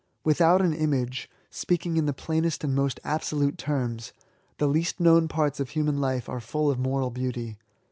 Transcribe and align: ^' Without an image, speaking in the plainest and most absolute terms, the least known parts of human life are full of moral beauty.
^' 0.01 0.03
Without 0.23 0.63
an 0.63 0.73
image, 0.73 1.29
speaking 1.51 1.95
in 1.95 2.07
the 2.07 2.11
plainest 2.11 2.63
and 2.63 2.73
most 2.73 2.99
absolute 3.03 3.59
terms, 3.59 4.13
the 4.57 4.65
least 4.65 4.99
known 4.99 5.27
parts 5.27 5.59
of 5.59 5.69
human 5.69 6.01
life 6.01 6.27
are 6.27 6.39
full 6.39 6.71
of 6.71 6.79
moral 6.79 7.11
beauty. 7.11 7.59